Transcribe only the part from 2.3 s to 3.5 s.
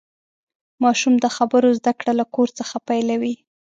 کور څخه پیلوي.